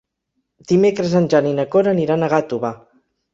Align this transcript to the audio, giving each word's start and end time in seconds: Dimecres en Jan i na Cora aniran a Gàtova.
Dimecres 0.71 1.13
en 1.19 1.27
Jan 1.33 1.49
i 1.51 1.51
na 1.59 1.67
Cora 1.77 1.93
aniran 1.93 2.25
a 2.25 2.31
Gàtova. 2.33 2.73